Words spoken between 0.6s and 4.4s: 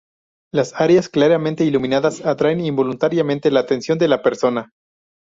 áreas claramente iluminadas atraen involuntariamente la atención de la